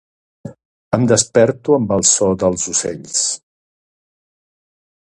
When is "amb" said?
1.77-1.93